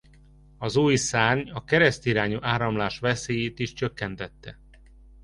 Az 0.57 0.75
új 0.77 0.95
szárny 0.95 1.49
a 1.49 1.63
keresztirányú 1.63 2.37
áramlás 2.41 2.99
veszélyét 2.99 3.59
is 3.59 3.73
csökkentette. 3.73 4.57